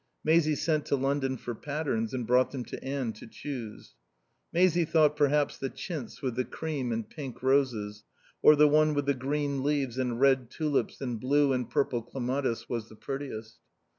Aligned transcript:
Maisie 0.23 0.55
sent 0.55 0.83
to 0.87 0.95
London 0.95 1.37
for 1.37 1.53
patterns 1.53 2.11
and 2.11 2.25
brought 2.25 2.49
them 2.49 2.65
to 2.65 2.83
Anne 2.83 3.13
to 3.13 3.27
choose. 3.27 3.93
Maisie 4.51 4.83
thought 4.83 5.15
perhaps 5.15 5.59
the 5.59 5.69
chintz 5.69 6.23
with 6.23 6.33
the 6.33 6.43
cream 6.43 6.91
and 6.91 7.07
pink 7.07 7.43
roses, 7.43 8.03
or 8.41 8.55
the 8.55 8.67
one 8.67 8.95
with 8.95 9.05
the 9.05 9.13
green 9.13 9.61
leaves 9.63 9.99
and 9.99 10.19
red 10.19 10.49
tulips 10.49 11.01
and 11.01 11.19
blue 11.19 11.53
and 11.53 11.69
purple 11.69 12.01
clematis 12.01 12.67
was 12.67 12.89
the 12.89 12.95
prettiest. 12.95 13.59